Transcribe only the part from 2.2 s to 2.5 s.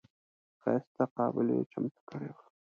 وه.